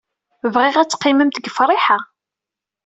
[0.53, 1.97] Bɣiɣ ad teqqimemt deg Friḥa.